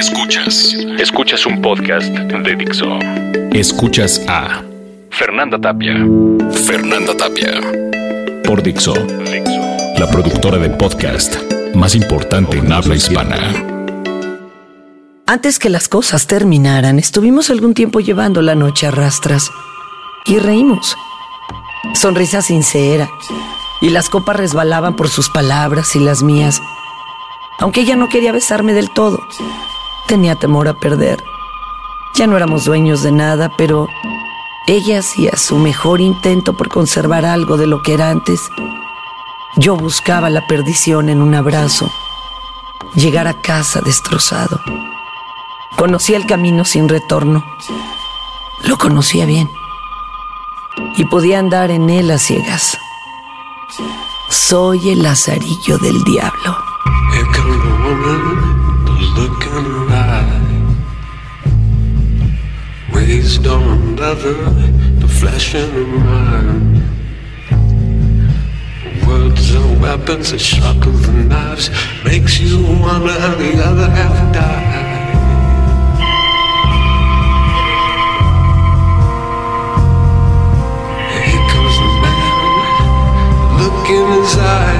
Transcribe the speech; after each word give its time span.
Escuchas. 0.00 0.74
Escuchas 0.98 1.44
un 1.44 1.60
podcast 1.60 2.08
de 2.08 2.56
Dixo. 2.56 2.86
Escuchas 3.52 4.22
a 4.28 4.62
Fernanda 5.10 5.60
Tapia. 5.60 5.92
Fernanda 6.64 7.14
Tapia. 7.14 7.60
Por 8.42 8.62
Dixo. 8.62 8.94
La 9.98 10.08
productora 10.10 10.56
de 10.56 10.70
podcast 10.70 11.36
más 11.74 11.94
importante 11.94 12.56
en 12.56 12.72
habla 12.72 12.96
hispana. 12.96 13.36
Antes 15.26 15.58
que 15.58 15.68
las 15.68 15.86
cosas 15.86 16.26
terminaran, 16.26 16.98
estuvimos 16.98 17.50
algún 17.50 17.74
tiempo 17.74 18.00
llevando 18.00 18.40
la 18.40 18.54
noche 18.54 18.86
a 18.86 18.90
rastras 18.92 19.50
y 20.24 20.38
reímos. 20.38 20.96
Sonrisa 21.92 22.40
sincera, 22.40 23.10
y 23.82 23.90
las 23.90 24.08
copas 24.08 24.36
resbalaban 24.36 24.96
por 24.96 25.10
sus 25.10 25.28
palabras 25.28 25.94
y 25.94 26.00
las 26.00 26.22
mías. 26.22 26.58
Aunque 27.58 27.82
ella 27.82 27.96
no 27.96 28.08
quería 28.08 28.32
besarme 28.32 28.72
del 28.72 28.88
todo, 28.94 29.20
tenía 30.10 30.34
temor 30.34 30.66
a 30.66 30.74
perder. 30.74 31.22
Ya 32.14 32.26
no 32.26 32.36
éramos 32.36 32.64
dueños 32.64 33.04
de 33.04 33.12
nada, 33.12 33.48
pero 33.56 33.86
ella 34.66 34.98
hacía 34.98 35.36
su 35.36 35.56
mejor 35.56 36.00
intento 36.00 36.52
por 36.52 36.68
conservar 36.68 37.24
algo 37.24 37.56
de 37.56 37.68
lo 37.68 37.80
que 37.80 37.94
era 37.94 38.10
antes. 38.10 38.50
Yo 39.54 39.76
buscaba 39.76 40.28
la 40.28 40.48
perdición 40.48 41.10
en 41.10 41.22
un 41.22 41.36
abrazo, 41.36 41.88
llegar 42.96 43.28
a 43.28 43.40
casa 43.40 43.82
destrozado. 43.82 44.60
Conocía 45.76 46.16
el 46.16 46.26
camino 46.26 46.64
sin 46.64 46.88
retorno. 46.88 47.44
Lo 48.64 48.78
conocía 48.78 49.26
bien. 49.26 49.48
Y 50.96 51.04
podía 51.04 51.38
andar 51.38 51.70
en 51.70 51.88
él 51.88 52.10
a 52.10 52.18
ciegas. 52.18 52.76
Soy 54.28 54.90
el 54.90 55.04
lazarillo 55.04 55.78
del 55.78 56.02
diablo. 56.02 56.56
On 63.38 63.96
leather, 63.96 64.34
the 65.00 65.08
flesh 65.08 65.54
in 65.54 65.70
her 65.70 65.86
mind. 65.86 66.82
Words 69.06 69.54
are 69.54 69.78
weapons 69.80 70.32
as 70.32 70.42
sharp 70.42 70.84
as 70.86 71.06
the 71.06 71.12
knives. 71.12 71.70
Makes 72.04 72.40
you 72.40 72.62
wonder 72.62 73.12
how 73.12 73.34
the 73.36 73.52
other 73.64 73.88
half 73.88 74.34
died. 74.34 75.16
Here 81.24 81.46
comes 81.50 81.76
the 81.78 81.88
man, 82.02 83.58
look 83.58 83.88
in 83.88 84.06
his 84.20 84.36
eyes. 84.38 84.79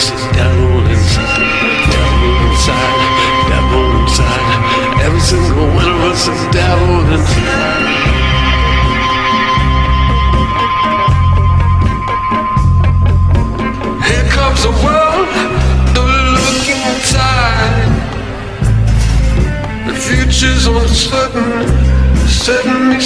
Of 0.00 0.14
is 0.14 0.24
devil 0.32 0.80
inside, 0.88 1.44
devil 1.92 2.32
inside, 2.48 3.00
devil 3.52 3.84
inside. 4.00 4.48
Every 5.04 5.20
single 5.20 5.68
one 5.74 5.88
of 5.88 6.00
us 6.08 6.26
is 6.26 6.40
devil 6.54 7.04
inside. 7.12 7.84
Here 14.08 14.26
comes 14.32 14.64
a 14.64 14.72
world, 14.84 15.28
the 15.94 16.02
looking 16.40 16.80
inside. 16.94 17.90
The 19.86 19.94
future's 19.94 20.66
uncertain, 20.66 21.68
setting 22.26 22.88
me 22.88 23.00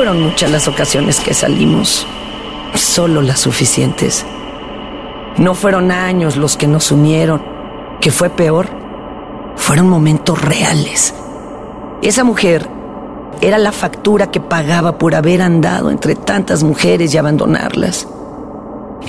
fueron 0.00 0.22
muchas 0.22 0.50
las 0.50 0.66
ocasiones 0.66 1.20
que 1.20 1.34
salimos, 1.34 2.06
solo 2.74 3.20
las 3.20 3.40
suficientes. 3.40 4.24
No 5.36 5.54
fueron 5.54 5.90
años 5.90 6.38
los 6.38 6.56
que 6.56 6.66
nos 6.66 6.90
unieron, 6.90 7.42
que 8.00 8.10
fue 8.10 8.30
peor. 8.30 8.66
Fueron 9.56 9.90
momentos 9.90 10.40
reales. 10.40 11.12
Esa 12.00 12.24
mujer 12.24 12.66
era 13.42 13.58
la 13.58 13.72
factura 13.72 14.30
que 14.30 14.40
pagaba 14.40 14.96
por 14.96 15.14
haber 15.14 15.42
andado 15.42 15.90
entre 15.90 16.14
tantas 16.14 16.62
mujeres 16.62 17.12
y 17.12 17.18
abandonarlas. 17.18 18.08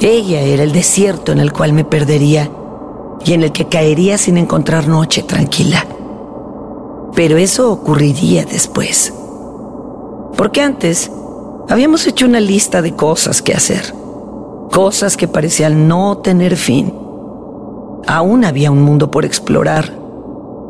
Ella 0.00 0.40
era 0.40 0.64
el 0.64 0.72
desierto 0.72 1.30
en 1.30 1.38
el 1.38 1.52
cual 1.52 1.72
me 1.72 1.84
perdería 1.84 2.50
y 3.24 3.34
en 3.34 3.44
el 3.44 3.52
que 3.52 3.68
caería 3.68 4.18
sin 4.18 4.38
encontrar 4.38 4.88
noche 4.88 5.22
tranquila. 5.22 5.86
Pero 7.14 7.36
eso 7.36 7.70
ocurriría 7.70 8.44
después. 8.44 9.14
Porque 10.36 10.62
antes 10.62 11.10
habíamos 11.68 12.06
hecho 12.06 12.26
una 12.26 12.40
lista 12.40 12.82
de 12.82 12.94
cosas 12.94 13.42
que 13.42 13.52
hacer, 13.52 13.94
cosas 14.72 15.16
que 15.16 15.28
parecían 15.28 15.88
no 15.88 16.18
tener 16.18 16.56
fin. 16.56 16.92
Aún 18.06 18.44
había 18.44 18.70
un 18.70 18.82
mundo 18.82 19.10
por 19.10 19.24
explorar 19.24 19.92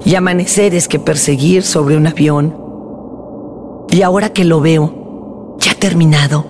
y 0.05 0.15
amaneceres 0.15 0.89
que 0.89 0.99
perseguir 0.99 1.63
sobre 1.63 1.97
un 1.97 2.07
avión. 2.07 2.57
Y 3.91 4.03
ahora 4.03 4.31
que 4.31 4.45
lo 4.45 4.61
veo, 4.61 5.57
ya 5.59 5.75
terminado, 5.75 6.45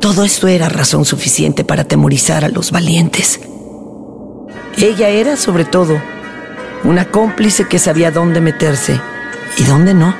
todo 0.00 0.24
esto 0.24 0.48
era 0.48 0.68
razón 0.68 1.04
suficiente 1.04 1.64
para 1.64 1.82
atemorizar 1.82 2.44
a 2.44 2.48
los 2.48 2.70
valientes. 2.70 3.40
Ella 4.76 5.08
era, 5.08 5.36
sobre 5.36 5.64
todo, 5.64 6.00
una 6.84 7.10
cómplice 7.10 7.66
que 7.66 7.78
sabía 7.78 8.10
dónde 8.10 8.40
meterse 8.40 9.00
y 9.56 9.64
dónde 9.64 9.94
no. 9.94 10.14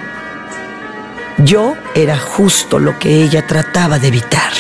Yo 1.39 1.77
era 1.95 2.17
justo 2.17 2.79
lo 2.79 2.99
que 2.99 3.23
ella 3.23 3.47
trataba 3.47 3.99
de 3.99 4.09
evitar. 4.09 4.53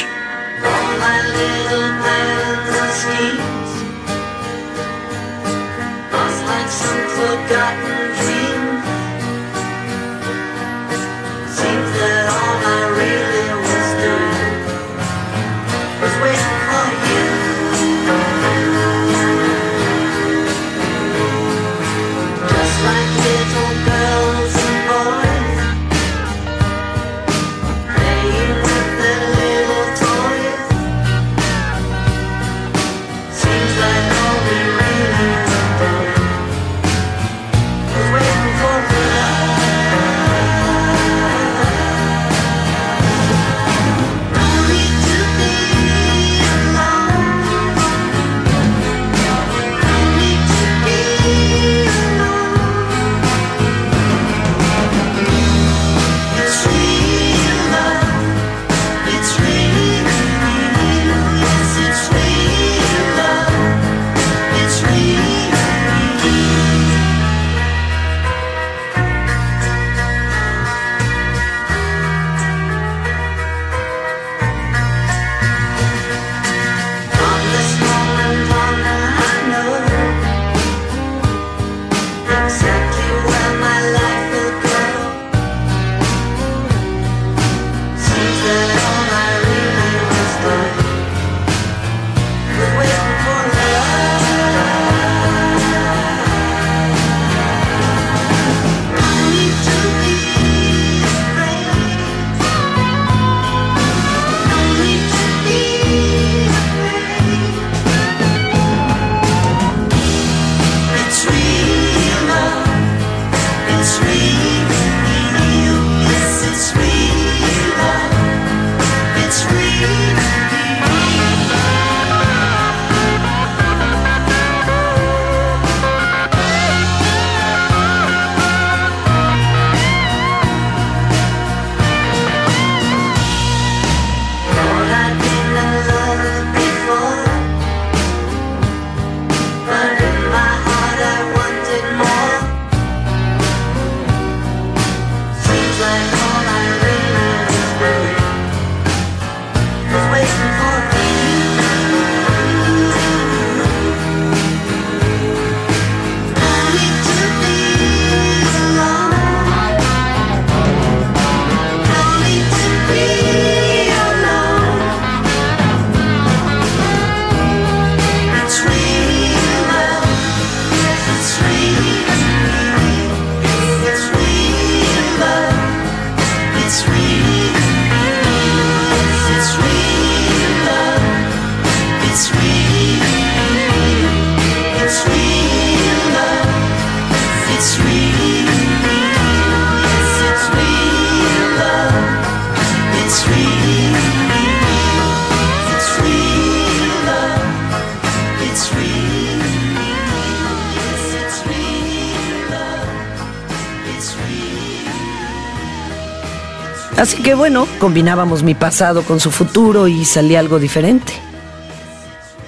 Así 206.96 207.22
que 207.22 207.34
bueno, 207.34 207.66
combinábamos 207.80 208.42
mi 208.42 208.54
pasado 208.54 209.02
con 209.02 209.20
su 209.20 209.30
futuro 209.30 209.88
y 209.88 210.06
salía 210.06 210.40
algo 210.40 210.58
diferente. 210.58 211.12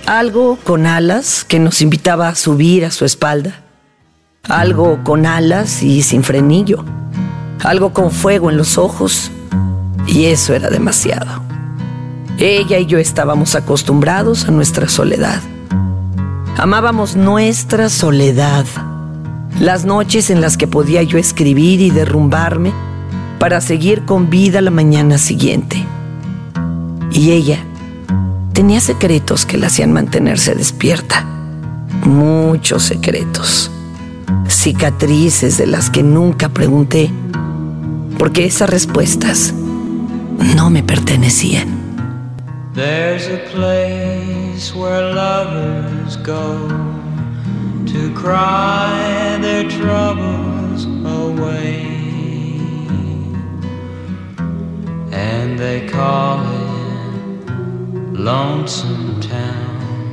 Algo 0.06 0.56
con 0.64 0.86
alas 0.86 1.44
que 1.44 1.58
nos 1.58 1.82
invitaba 1.82 2.28
a 2.28 2.34
subir 2.34 2.84
a 2.86 2.90
su 2.90 3.04
espalda. 3.04 3.65
Algo 4.48 5.02
con 5.02 5.26
alas 5.26 5.82
y 5.82 6.02
sin 6.02 6.22
frenillo. 6.22 6.84
Algo 7.64 7.92
con 7.92 8.12
fuego 8.12 8.50
en 8.50 8.56
los 8.56 8.78
ojos. 8.78 9.32
Y 10.06 10.26
eso 10.26 10.54
era 10.54 10.70
demasiado. 10.70 11.42
Ella 12.38 12.78
y 12.78 12.86
yo 12.86 12.98
estábamos 12.98 13.56
acostumbrados 13.56 14.46
a 14.46 14.52
nuestra 14.52 14.88
soledad. 14.88 15.40
Amábamos 16.58 17.16
nuestra 17.16 17.88
soledad. 17.88 18.66
Las 19.58 19.84
noches 19.84 20.30
en 20.30 20.40
las 20.40 20.56
que 20.56 20.68
podía 20.68 21.02
yo 21.02 21.18
escribir 21.18 21.80
y 21.80 21.90
derrumbarme 21.90 22.72
para 23.40 23.60
seguir 23.60 24.04
con 24.04 24.30
vida 24.30 24.60
la 24.60 24.70
mañana 24.70 25.18
siguiente. 25.18 25.84
Y 27.10 27.32
ella 27.32 27.58
tenía 28.52 28.80
secretos 28.80 29.44
que 29.44 29.58
la 29.58 29.66
hacían 29.66 29.92
mantenerse 29.92 30.54
despierta. 30.54 31.24
Muchos 32.04 32.84
secretos. 32.84 33.72
Cicatrices 34.66 35.58
de 35.58 35.68
las 35.68 35.90
que 35.90 36.02
nunca 36.02 36.48
pregunté, 36.48 37.08
porque 38.18 38.46
esas 38.46 38.68
respuestas 38.68 39.54
no 40.56 40.70
me 40.70 40.82
pertenecían. 40.82 41.68
There's 42.74 43.28
a 43.28 43.38
place 43.52 44.74
where 44.74 45.14
lovers 45.14 46.16
go 46.16 46.66
to 47.86 48.12
cry 48.20 49.38
their 49.40 49.68
troubles 49.68 50.86
away. 51.04 51.86
and 55.12 55.56
they 55.56 55.86
call 55.86 56.40
it 56.40 57.50
Lonesome 58.18 59.20
Town, 59.20 60.10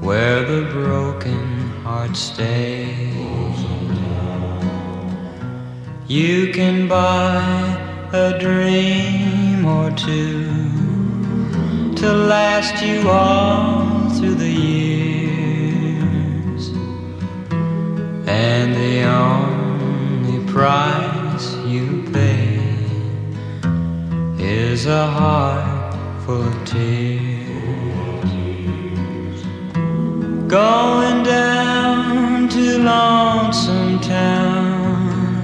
where 0.00 0.42
the 0.42 0.62
broken 0.72 1.55
heart 1.86 2.16
stays. 2.16 3.60
You 6.08 6.52
can 6.52 6.88
buy 6.88 7.38
a 8.12 8.36
dream 8.40 9.64
or 9.64 9.92
two 9.92 10.46
to 12.00 12.08
last 12.34 12.82
you 12.84 13.08
all 13.08 14.10
through 14.16 14.34
the 14.34 14.54
years, 14.72 15.02
and 18.26 18.74
the 18.82 18.96
only 19.04 20.38
price 20.52 21.46
you 21.72 21.86
pay 22.12 22.58
is 24.40 24.86
a 24.86 25.06
heart 25.06 25.94
full 26.24 26.42
of 26.42 26.56
tears. 26.64 27.36
Going 30.48 31.22
down 31.22 31.45
Lonesome 32.86 33.98
Town 33.98 35.42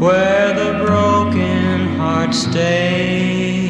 where 0.00 0.54
the 0.54 0.82
broken 0.82 1.96
heart 1.98 2.34
stay. 2.34 3.60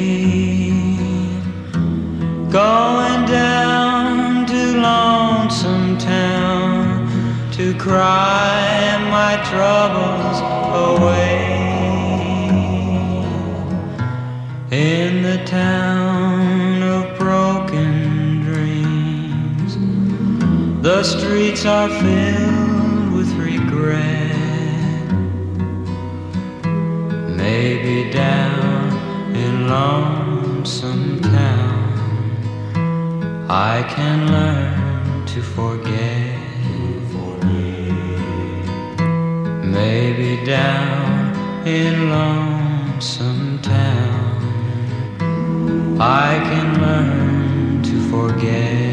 Going 2.51 3.27
down 3.27 4.47
to 4.47 4.63
Lonesome 4.89 5.99
Town 5.99 7.51
to 7.55 7.75
cry 7.77 8.99
my 9.11 9.35
troubles 9.51 10.39
away. 10.93 11.43
In 14.71 15.23
the 15.25 15.45
town 15.45 16.83
of 16.83 17.19
broken 17.19 18.43
dreams, 18.43 19.77
the 20.83 21.03
streets 21.03 21.65
are 21.65 21.89
filled 21.89 22.44
I 33.49 33.85
can 33.89 34.31
learn 34.31 35.27
to 35.27 35.43
forget. 35.43 36.39
Maybe 39.63 40.45
down 40.47 41.67
in 41.67 42.09
Lonesome 42.09 43.59
Town, 43.61 44.41
I 46.01 46.41
can 46.49 46.81
learn 46.81 47.83
to 47.83 47.97
forget. 48.11 48.85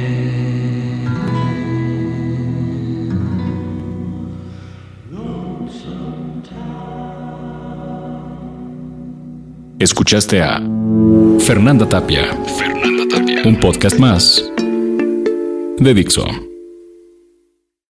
Escuchaste 9.78 10.40
a 10.40 10.62
Fernanda 11.40 11.86
Tapia. 11.86 12.71
Un 13.44 13.60
podcast 13.60 13.98
más 13.98 14.44
de 15.80 15.94
Dixo. 15.96 16.51